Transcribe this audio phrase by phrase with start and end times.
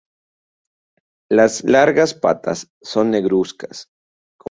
[1.29, 3.89] Las largas patas son negruzcas.